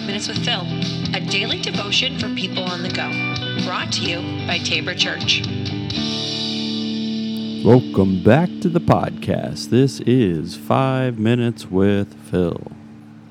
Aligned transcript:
Five 0.00 0.06
Minutes 0.06 0.28
with 0.28 0.44
Phil, 0.46 0.62
a 1.14 1.20
daily 1.20 1.60
devotion 1.60 2.18
for 2.18 2.34
people 2.34 2.64
on 2.64 2.82
the 2.82 2.88
go. 2.88 3.10
Brought 3.66 3.92
to 3.92 4.00
you 4.00 4.46
by 4.46 4.56
Tabor 4.56 4.94
Church. 4.94 5.42
Welcome 7.62 8.22
back 8.24 8.48
to 8.62 8.70
the 8.70 8.80
podcast. 8.80 9.68
This 9.68 10.00
is 10.00 10.56
Five 10.56 11.18
Minutes 11.18 11.70
with 11.70 12.14
Phil. 12.30 12.72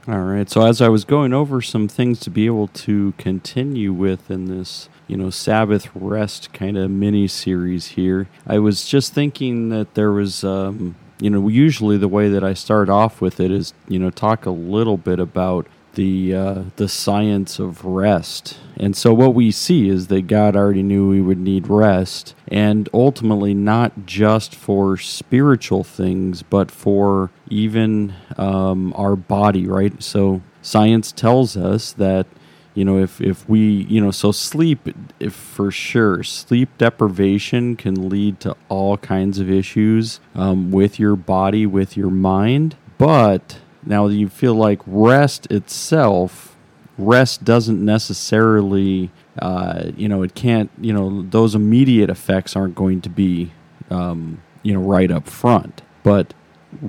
All 0.07 0.19
right, 0.19 0.47
so 0.47 0.63
as 0.63 0.79
I 0.79 0.89
was 0.89 1.05
going 1.05 1.33
over 1.33 1.59
some 1.59 1.87
things 1.87 2.19
to 2.19 2.29
be 2.29 2.45
able 2.45 2.67
to 2.67 3.13
continue 3.17 3.91
with 3.91 4.29
in 4.29 4.45
this, 4.45 4.89
you 5.07 5.17
know, 5.17 5.31
Sabbath 5.31 5.89
rest 5.95 6.53
kind 6.53 6.77
of 6.77 6.91
mini 6.91 7.27
series 7.27 7.87
here, 7.87 8.29
I 8.45 8.59
was 8.59 8.85
just 8.85 9.15
thinking 9.15 9.69
that 9.69 9.95
there 9.95 10.11
was 10.11 10.43
um, 10.43 10.95
you 11.19 11.29
know, 11.31 11.47
usually 11.47 11.97
the 11.97 12.07
way 12.07 12.29
that 12.29 12.43
I 12.43 12.53
start 12.53 12.89
off 12.89 13.21
with 13.21 13.39
it 13.39 13.51
is, 13.51 13.73
you 13.87 13.99
know, 13.99 14.09
talk 14.09 14.45
a 14.45 14.51
little 14.51 14.97
bit 14.97 15.19
about 15.19 15.67
the 15.93 16.35
uh, 16.35 16.63
the 16.75 16.87
science 16.87 17.59
of 17.59 17.85
rest. 17.85 18.57
And 18.77 18.95
so 18.95 19.13
what 19.13 19.33
we 19.33 19.51
see 19.51 19.89
is 19.89 20.07
that 20.07 20.27
God 20.27 20.55
already 20.55 20.83
knew 20.83 21.09
we 21.09 21.21
would 21.21 21.39
need 21.39 21.67
rest, 21.67 22.35
and 22.47 22.87
ultimately 22.93 23.53
not 23.53 24.05
just 24.05 24.55
for 24.55 24.97
spiritual 24.97 25.83
things, 25.83 26.43
but 26.43 26.71
for 26.71 27.31
even 27.49 28.13
um, 28.37 28.93
our 28.95 29.15
body, 29.15 29.67
right? 29.67 30.01
So 30.01 30.41
science 30.61 31.11
tells 31.11 31.57
us 31.57 31.93
that 31.93 32.27
you 32.75 32.85
know 32.85 32.97
if 32.99 33.19
if 33.19 33.47
we 33.49 33.59
you 33.59 33.99
know 33.99 34.11
so 34.11 34.31
sleep 34.31 34.87
if 35.19 35.33
for 35.33 35.71
sure 35.71 36.23
sleep 36.23 36.69
deprivation 36.77 37.75
can 37.75 38.09
lead 38.09 38.39
to 38.39 38.55
all 38.69 38.97
kinds 38.97 39.39
of 39.39 39.49
issues 39.49 40.19
um, 40.35 40.71
with 40.71 40.99
your 40.99 41.15
body 41.15 41.65
with 41.65 41.97
your 41.97 42.09
mind 42.09 42.75
but 42.97 43.59
now 43.85 44.07
you 44.07 44.29
feel 44.29 44.55
like 44.55 44.79
rest 44.85 45.49
itself 45.51 46.55
rest 46.97 47.43
doesn't 47.43 47.83
necessarily 47.83 49.09
uh, 49.41 49.91
you 49.95 50.07
know 50.07 50.21
it 50.21 50.35
can't 50.35 50.69
you 50.79 50.93
know 50.93 51.21
those 51.29 51.55
immediate 51.55 52.09
effects 52.09 52.55
aren't 52.55 52.75
going 52.75 53.01
to 53.01 53.09
be 53.09 53.51
um, 53.89 54.41
you 54.63 54.73
know 54.73 54.81
right 54.81 55.11
up 55.11 55.27
front 55.27 55.81
but 56.03 56.33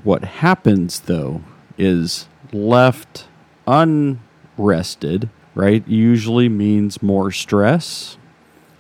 what 0.03 0.25
happens 0.25 1.01
though 1.01 1.43
is 1.79 2.29
left 2.53 3.27
unrested 3.67 5.29
right, 5.55 5.87
usually 5.87 6.49
means 6.49 7.03
more 7.03 7.31
stress. 7.31 8.17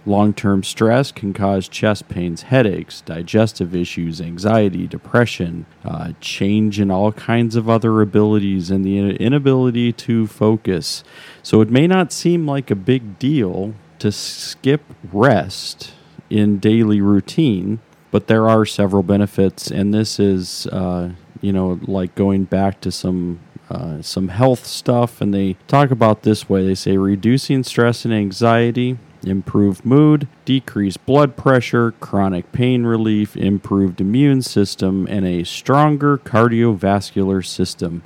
Long 0.06 0.32
term 0.32 0.62
stress 0.62 1.12
can 1.12 1.34
cause 1.34 1.68
chest 1.68 2.08
pains, 2.08 2.42
headaches, 2.42 3.02
digestive 3.02 3.74
issues, 3.74 4.20
anxiety, 4.20 4.86
depression, 4.86 5.66
uh, 5.84 6.12
change 6.20 6.80
in 6.80 6.90
all 6.90 7.12
kinds 7.12 7.54
of 7.54 7.68
other 7.68 8.00
abilities, 8.00 8.70
and 8.70 8.82
the 8.82 8.98
inability 9.16 9.92
to 9.92 10.26
focus. 10.26 11.04
So 11.42 11.60
it 11.60 11.70
may 11.70 11.86
not 11.86 12.12
seem 12.12 12.46
like 12.46 12.70
a 12.70 12.74
big 12.74 13.18
deal 13.18 13.74
to 13.98 14.10
skip 14.10 14.82
rest 15.12 15.92
in 16.30 16.58
daily 16.58 17.02
routine, 17.02 17.80
but 18.10 18.26
there 18.26 18.48
are 18.48 18.64
several 18.64 19.02
benefits, 19.02 19.70
and 19.70 19.92
this 19.92 20.18
is, 20.18 20.66
uh, 20.68 21.10
you 21.42 21.52
know, 21.52 21.78
like 21.82 22.14
going 22.14 22.44
back 22.44 22.80
to 22.80 22.90
some 22.90 23.40
uh, 23.70 24.02
some 24.02 24.28
health 24.28 24.66
stuff, 24.66 25.20
and 25.20 25.32
they 25.32 25.56
talk 25.68 25.90
about 25.90 26.22
this 26.22 26.48
way. 26.48 26.66
They 26.66 26.74
say 26.74 26.96
reducing 26.96 27.62
stress 27.62 28.04
and 28.04 28.12
anxiety, 28.12 28.98
improved 29.24 29.84
mood, 29.84 30.28
decreased 30.44 31.04
blood 31.06 31.36
pressure, 31.36 31.92
chronic 31.92 32.52
pain 32.52 32.84
relief, 32.84 33.36
improved 33.36 34.00
immune 34.00 34.42
system, 34.42 35.06
and 35.08 35.26
a 35.26 35.44
stronger 35.44 36.18
cardiovascular 36.18 37.44
system. 37.44 38.02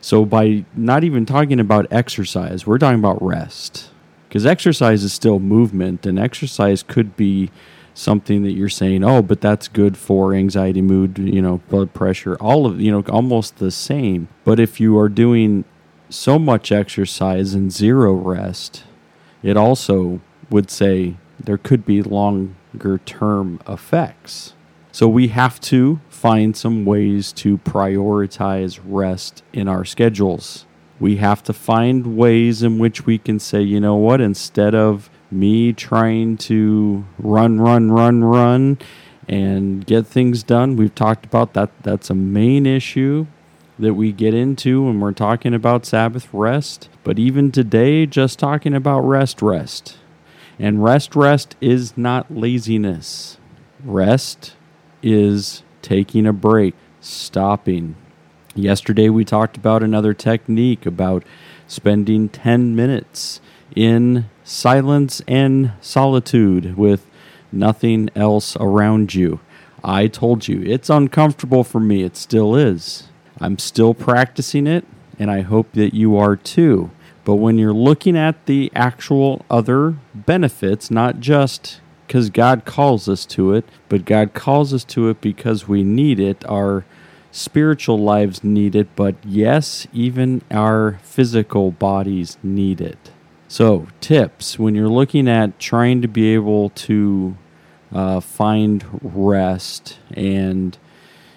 So, 0.00 0.24
by 0.24 0.64
not 0.74 1.04
even 1.04 1.26
talking 1.26 1.60
about 1.60 1.86
exercise, 1.90 2.66
we're 2.66 2.78
talking 2.78 2.98
about 2.98 3.22
rest. 3.22 3.90
Because 4.28 4.46
exercise 4.46 5.02
is 5.04 5.12
still 5.12 5.38
movement, 5.38 6.04
and 6.06 6.18
exercise 6.18 6.82
could 6.82 7.16
be 7.16 7.50
something 7.94 8.42
that 8.42 8.52
you're 8.52 8.68
saying, 8.68 9.02
oh, 9.02 9.22
but 9.22 9.40
that's 9.40 9.68
good 9.68 9.96
for 9.96 10.34
anxiety, 10.34 10.82
mood, 10.82 11.18
you 11.18 11.40
know, 11.40 11.58
blood 11.68 11.94
pressure, 11.94 12.36
all 12.36 12.66
of, 12.66 12.80
you 12.80 12.90
know, 12.90 13.02
almost 13.08 13.56
the 13.56 13.70
same. 13.70 14.28
But 14.44 14.60
if 14.60 14.78
you 14.78 14.98
are 14.98 15.08
doing 15.08 15.64
so 16.10 16.38
much 16.38 16.70
exercise 16.70 17.54
and 17.54 17.72
zero 17.72 18.12
rest, 18.12 18.84
it 19.42 19.56
also 19.56 20.20
would 20.50 20.70
say 20.70 21.16
there 21.38 21.58
could 21.58 21.84
be 21.84 22.02
longer 22.02 22.98
term 23.04 23.60
effects. 23.68 24.54
So 24.92 25.08
we 25.08 25.28
have 25.28 25.60
to 25.62 26.00
find 26.08 26.56
some 26.56 26.84
ways 26.86 27.32
to 27.34 27.58
prioritize 27.58 28.80
rest 28.84 29.42
in 29.52 29.68
our 29.68 29.84
schedules. 29.84 30.64
We 30.98 31.16
have 31.16 31.42
to 31.44 31.52
find 31.52 32.16
ways 32.16 32.62
in 32.62 32.78
which 32.78 33.04
we 33.04 33.18
can 33.18 33.38
say, 33.38 33.60
you 33.60 33.78
know 33.78 33.96
what, 33.96 34.22
instead 34.22 34.74
of 34.74 35.10
me 35.30 35.72
trying 35.74 36.38
to 36.38 37.04
run, 37.18 37.60
run, 37.60 37.92
run, 37.92 38.24
run, 38.24 38.78
and 39.28 39.84
get 39.84 40.06
things 40.06 40.42
done. 40.42 40.76
We've 40.76 40.94
talked 40.94 41.26
about 41.26 41.52
that. 41.54 41.70
That's 41.82 42.08
a 42.08 42.14
main 42.14 42.64
issue 42.64 43.26
that 43.78 43.94
we 43.94 44.12
get 44.12 44.32
into 44.32 44.84
when 44.84 45.00
we're 45.00 45.12
talking 45.12 45.52
about 45.52 45.84
Sabbath 45.84 46.28
rest. 46.32 46.88
But 47.04 47.18
even 47.18 47.52
today, 47.52 48.06
just 48.06 48.38
talking 48.38 48.74
about 48.74 49.00
rest, 49.00 49.42
rest. 49.42 49.98
And 50.58 50.82
rest, 50.82 51.14
rest 51.14 51.56
is 51.60 51.96
not 51.96 52.30
laziness. 52.30 53.38
Rest 53.84 54.54
is 55.02 55.62
taking 55.82 56.26
a 56.26 56.32
break, 56.32 56.74
stopping. 57.00 57.96
Yesterday, 58.54 59.10
we 59.10 59.24
talked 59.24 59.56
about 59.56 59.82
another 59.82 60.14
technique 60.14 60.86
about 60.86 61.24
spending 61.66 62.28
10 62.30 62.74
minutes 62.74 63.40
in 63.74 64.26
silence 64.44 65.20
and 65.28 65.72
solitude 65.80 66.76
with 66.76 67.06
nothing 67.52 68.08
else 68.14 68.56
around 68.56 69.14
you. 69.14 69.40
I 69.84 70.06
told 70.06 70.48
you, 70.48 70.62
it's 70.62 70.88
uncomfortable 70.88 71.64
for 71.64 71.80
me. 71.80 72.02
It 72.02 72.16
still 72.16 72.56
is. 72.56 73.08
I'm 73.38 73.58
still 73.58 73.92
practicing 73.92 74.66
it, 74.66 74.86
and 75.18 75.30
I 75.30 75.42
hope 75.42 75.72
that 75.72 75.94
you 75.94 76.16
are 76.16 76.34
too. 76.34 76.90
But 77.26 77.36
when 77.36 77.58
you're 77.58 77.72
looking 77.72 78.16
at 78.16 78.46
the 78.46 78.70
actual 78.72 79.44
other 79.50 79.96
benefits, 80.14 80.92
not 80.92 81.18
just 81.18 81.80
because 82.06 82.30
God 82.30 82.64
calls 82.64 83.08
us 83.08 83.26
to 83.26 83.52
it, 83.52 83.64
but 83.88 84.04
God 84.04 84.32
calls 84.32 84.72
us 84.72 84.84
to 84.84 85.08
it 85.08 85.20
because 85.20 85.66
we 85.66 85.82
need 85.82 86.20
it, 86.20 86.44
our 86.48 86.84
spiritual 87.32 87.98
lives 87.98 88.44
need 88.44 88.76
it, 88.76 88.94
but 88.94 89.16
yes, 89.24 89.88
even 89.92 90.40
our 90.52 91.00
physical 91.02 91.72
bodies 91.72 92.38
need 92.44 92.80
it. 92.80 93.10
So, 93.48 93.88
tips 94.00 94.56
when 94.56 94.76
you're 94.76 94.88
looking 94.88 95.28
at 95.28 95.58
trying 95.58 96.02
to 96.02 96.08
be 96.08 96.32
able 96.32 96.70
to 96.70 97.36
uh, 97.92 98.20
find 98.20 98.84
rest, 99.02 99.98
and 100.14 100.78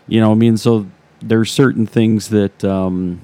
you 0.07 0.21
know, 0.21 0.33
I 0.33 0.35
mean, 0.35 0.57
so 0.57 0.85
there's 1.19 1.51
certain 1.51 1.87
things 1.87 2.29
that 2.29 2.63
um, 2.63 3.21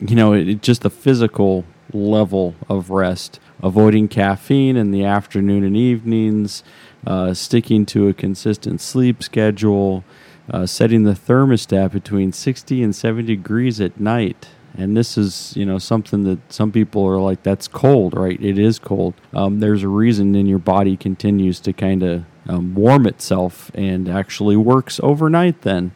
you 0.00 0.16
know, 0.16 0.34
it, 0.34 0.48
it, 0.48 0.62
just 0.62 0.82
the 0.82 0.90
physical 0.90 1.64
level 1.92 2.54
of 2.68 2.90
rest, 2.90 3.40
avoiding 3.62 4.08
caffeine 4.08 4.76
in 4.76 4.90
the 4.90 5.04
afternoon 5.04 5.64
and 5.64 5.76
evenings, 5.76 6.62
uh, 7.06 7.34
sticking 7.34 7.84
to 7.86 8.08
a 8.08 8.14
consistent 8.14 8.80
sleep 8.80 9.22
schedule, 9.22 10.04
uh, 10.50 10.66
setting 10.66 11.04
the 11.04 11.12
thermostat 11.12 11.92
between 11.92 12.32
60 12.32 12.82
and 12.82 12.94
70 12.94 13.36
degrees 13.36 13.80
at 13.80 13.98
night. 13.98 14.48
And 14.76 14.96
this 14.96 15.16
is 15.16 15.56
you 15.56 15.64
know 15.64 15.78
something 15.78 16.24
that 16.24 16.52
some 16.52 16.72
people 16.72 17.06
are 17.06 17.20
like 17.20 17.44
that's 17.44 17.68
cold 17.68 18.14
right? 18.14 18.40
It 18.42 18.58
is 18.58 18.80
cold. 18.80 19.14
Um, 19.32 19.60
there's 19.60 19.84
a 19.84 19.88
reason 19.88 20.34
and 20.34 20.48
your 20.48 20.58
body 20.58 20.96
continues 20.96 21.60
to 21.60 21.72
kind 21.72 22.02
of 22.02 22.24
um, 22.48 22.74
warm 22.74 23.06
itself 23.06 23.70
and 23.74 24.08
actually 24.08 24.56
works 24.56 24.98
overnight 25.02 25.62
then. 25.62 25.92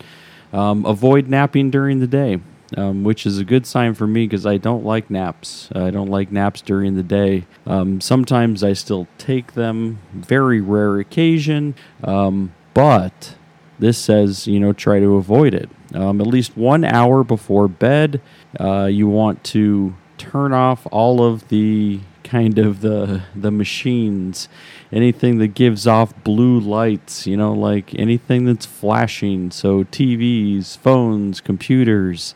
Um, 0.52 0.86
avoid 0.86 1.28
napping 1.28 1.70
during 1.70 1.98
the 1.98 2.06
day 2.06 2.40
um, 2.76 3.04
which 3.04 3.26
is 3.26 3.38
a 3.38 3.44
good 3.44 3.66
sign 3.66 3.94
for 3.94 4.06
me 4.06 4.26
because 4.26 4.46
I 4.46 4.56
don't 4.58 4.84
like 4.84 5.10
naps. 5.10 5.68
I 5.74 5.90
don't 5.90 6.08
like 6.08 6.30
naps 6.30 6.60
during 6.60 6.96
the 6.96 7.02
day. 7.02 7.46
Um, 7.66 8.00
sometimes 8.00 8.62
I 8.62 8.72
still 8.74 9.06
take 9.16 9.54
them, 9.54 10.00
very 10.12 10.60
rare 10.60 10.98
occasion, 10.98 11.74
um, 12.04 12.54
but 12.74 13.34
this 13.78 13.98
says, 13.98 14.46
you 14.46 14.60
know, 14.60 14.72
try 14.72 15.00
to 15.00 15.16
avoid 15.16 15.54
it. 15.54 15.70
Um, 15.94 16.20
at 16.20 16.26
least 16.26 16.56
one 16.56 16.84
hour 16.84 17.24
before 17.24 17.68
bed, 17.68 18.20
uh, 18.60 18.84
you 18.84 19.08
want 19.08 19.42
to 19.44 19.94
turn 20.18 20.52
off 20.52 20.86
all 20.90 21.24
of 21.24 21.48
the 21.48 22.00
kind 22.28 22.58
of 22.58 22.80
the 22.80 23.22
the 23.34 23.50
machines 23.50 24.48
anything 24.92 25.38
that 25.38 25.48
gives 25.48 25.86
off 25.86 26.12
blue 26.24 26.60
lights 26.60 27.26
you 27.26 27.36
know 27.36 27.52
like 27.52 27.94
anything 27.98 28.44
that's 28.44 28.66
flashing 28.66 29.50
so 29.50 29.84
TVs 29.84 30.76
phones 30.78 31.40
computers 31.40 32.34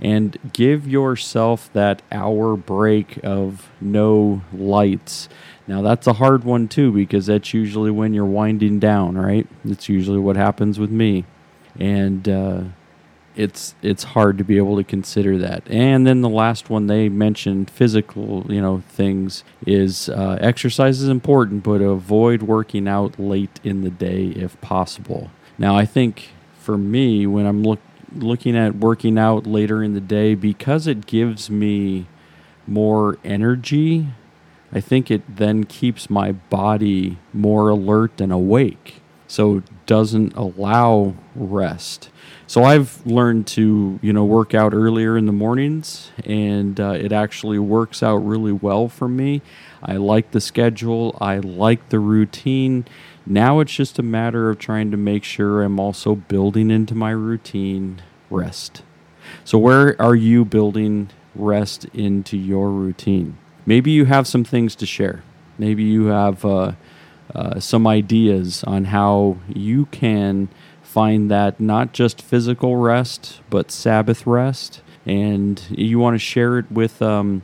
and 0.00 0.36
give 0.52 0.88
yourself 0.88 1.70
that 1.72 2.02
hour 2.10 2.56
break 2.56 3.18
of 3.22 3.68
no 3.80 4.42
lights 4.52 5.28
now 5.66 5.80
that's 5.82 6.06
a 6.06 6.14
hard 6.14 6.44
one 6.44 6.68
too 6.68 6.92
because 6.92 7.26
that's 7.26 7.54
usually 7.54 7.90
when 7.90 8.12
you're 8.12 8.24
winding 8.24 8.78
down, 8.78 9.16
right? 9.16 9.46
It's 9.64 9.88
usually 9.88 10.18
what 10.18 10.36
happens 10.36 10.78
with 10.78 10.90
me. 10.90 11.24
And 11.78 12.28
uh, 12.28 12.62
it's 13.36 13.74
it's 13.82 14.04
hard 14.04 14.38
to 14.38 14.44
be 14.44 14.56
able 14.56 14.76
to 14.76 14.84
consider 14.84 15.38
that. 15.38 15.62
And 15.68 16.06
then 16.06 16.20
the 16.20 16.28
last 16.28 16.70
one 16.70 16.86
they 16.86 17.08
mentioned, 17.08 17.70
physical, 17.70 18.46
you 18.48 18.60
know, 18.60 18.82
things 18.88 19.44
is 19.66 20.08
uh, 20.08 20.38
exercise 20.40 21.00
is 21.00 21.08
important, 21.08 21.62
but 21.62 21.80
avoid 21.80 22.42
working 22.42 22.86
out 22.88 23.18
late 23.18 23.60
in 23.64 23.82
the 23.82 23.90
day 23.90 24.26
if 24.28 24.60
possible. 24.60 25.30
Now, 25.58 25.76
I 25.76 25.84
think 25.84 26.30
for 26.58 26.78
me, 26.78 27.26
when 27.26 27.46
I'm 27.46 27.62
look, 27.62 27.80
looking 28.14 28.56
at 28.56 28.76
working 28.76 29.18
out 29.18 29.46
later 29.46 29.82
in 29.82 29.94
the 29.94 30.00
day, 30.00 30.34
because 30.34 30.86
it 30.86 31.06
gives 31.06 31.50
me 31.50 32.06
more 32.66 33.18
energy, 33.24 34.08
I 34.72 34.80
think 34.80 35.10
it 35.10 35.36
then 35.36 35.64
keeps 35.64 36.10
my 36.10 36.32
body 36.32 37.18
more 37.32 37.68
alert 37.68 38.20
and 38.20 38.32
awake. 38.32 39.00
So 39.34 39.64
doesn't 39.86 40.36
allow 40.36 41.16
rest. 41.34 42.08
So 42.46 42.62
I've 42.62 43.04
learned 43.04 43.48
to, 43.48 43.98
you 44.00 44.12
know, 44.12 44.24
work 44.24 44.54
out 44.54 44.72
earlier 44.72 45.16
in 45.16 45.26
the 45.26 45.32
mornings, 45.32 46.12
and 46.24 46.78
uh, 46.78 46.90
it 46.92 47.10
actually 47.10 47.58
works 47.58 48.00
out 48.00 48.18
really 48.18 48.52
well 48.52 48.86
for 48.86 49.08
me. 49.08 49.42
I 49.82 49.96
like 49.96 50.30
the 50.30 50.40
schedule, 50.40 51.18
I 51.20 51.38
like 51.38 51.88
the 51.88 51.98
routine. 51.98 52.84
Now 53.26 53.58
it's 53.58 53.72
just 53.72 53.98
a 53.98 54.04
matter 54.04 54.50
of 54.50 54.60
trying 54.60 54.92
to 54.92 54.96
make 54.96 55.24
sure 55.24 55.64
I'm 55.64 55.80
also 55.80 56.14
building 56.14 56.70
into 56.70 56.94
my 56.94 57.10
routine 57.10 58.02
rest. 58.30 58.82
So, 59.44 59.58
where 59.58 60.00
are 60.00 60.14
you 60.14 60.44
building 60.44 61.10
rest 61.34 61.86
into 61.86 62.36
your 62.36 62.70
routine? 62.70 63.36
Maybe 63.66 63.90
you 63.90 64.04
have 64.04 64.28
some 64.28 64.44
things 64.44 64.76
to 64.76 64.86
share. 64.86 65.24
Maybe 65.58 65.82
you 65.82 66.04
have 66.04 66.44
uh, 66.44 66.72
uh, 67.34 67.58
some 67.60 67.86
ideas 67.86 68.62
on 68.64 68.86
how 68.86 69.38
you 69.48 69.86
can 69.86 70.48
find 70.82 71.30
that 71.30 71.58
not 71.58 71.92
just 71.92 72.22
physical 72.22 72.76
rest, 72.76 73.40
but 73.50 73.70
Sabbath 73.70 74.26
rest. 74.26 74.80
And 75.04 75.60
you 75.70 75.98
want 75.98 76.14
to 76.14 76.18
share 76.18 76.58
it 76.58 76.70
with 76.70 77.02
um, 77.02 77.42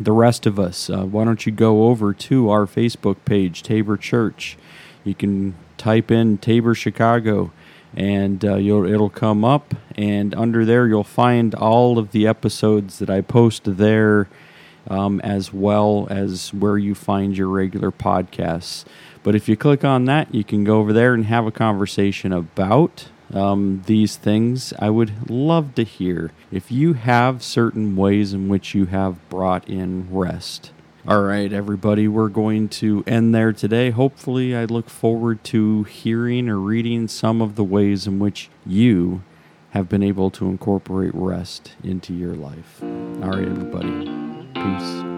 the 0.00 0.12
rest 0.12 0.46
of 0.46 0.58
us. 0.58 0.90
Uh, 0.90 1.04
why 1.04 1.24
don't 1.24 1.46
you 1.46 1.52
go 1.52 1.86
over 1.86 2.12
to 2.12 2.50
our 2.50 2.66
Facebook 2.66 3.16
page, 3.24 3.62
Tabor 3.62 3.96
Church? 3.96 4.58
You 5.04 5.14
can 5.14 5.54
type 5.76 6.10
in 6.10 6.38
Tabor 6.38 6.74
Chicago 6.74 7.52
and 7.94 8.44
uh, 8.44 8.56
it'll 8.56 9.10
come 9.10 9.44
up. 9.44 9.74
And 9.96 10.34
under 10.34 10.64
there, 10.64 10.86
you'll 10.86 11.04
find 11.04 11.54
all 11.54 11.98
of 11.98 12.12
the 12.12 12.26
episodes 12.26 12.98
that 12.98 13.10
I 13.10 13.20
post 13.20 13.62
there, 13.64 14.28
um, 14.88 15.20
as 15.20 15.52
well 15.52 16.06
as 16.10 16.52
where 16.54 16.78
you 16.78 16.94
find 16.94 17.36
your 17.36 17.48
regular 17.48 17.92
podcasts. 17.92 18.84
But 19.22 19.34
if 19.34 19.48
you 19.48 19.56
click 19.56 19.84
on 19.84 20.04
that, 20.06 20.34
you 20.34 20.44
can 20.44 20.64
go 20.64 20.78
over 20.78 20.92
there 20.92 21.14
and 21.14 21.26
have 21.26 21.46
a 21.46 21.52
conversation 21.52 22.32
about 22.32 23.08
um, 23.32 23.82
these 23.86 24.16
things. 24.16 24.72
I 24.78 24.90
would 24.90 25.30
love 25.30 25.74
to 25.76 25.84
hear 25.84 26.32
if 26.50 26.70
you 26.70 26.94
have 26.94 27.42
certain 27.42 27.96
ways 27.96 28.32
in 28.32 28.48
which 28.48 28.74
you 28.74 28.86
have 28.86 29.16
brought 29.28 29.68
in 29.68 30.08
rest. 30.10 30.72
All 31.06 31.22
right, 31.22 31.52
everybody, 31.52 32.06
we're 32.06 32.28
going 32.28 32.68
to 32.68 33.02
end 33.08 33.34
there 33.34 33.52
today. 33.52 33.90
Hopefully, 33.90 34.54
I 34.54 34.66
look 34.66 34.88
forward 34.88 35.42
to 35.44 35.82
hearing 35.84 36.48
or 36.48 36.58
reading 36.58 37.08
some 37.08 37.42
of 37.42 37.56
the 37.56 37.64
ways 37.64 38.06
in 38.06 38.20
which 38.20 38.50
you 38.64 39.22
have 39.70 39.88
been 39.88 40.02
able 40.02 40.30
to 40.30 40.48
incorporate 40.48 41.12
rest 41.14 41.72
into 41.82 42.14
your 42.14 42.34
life. 42.34 42.80
All 42.82 43.30
right, 43.30 43.48
everybody. 43.48 43.90
Peace. 44.54 45.11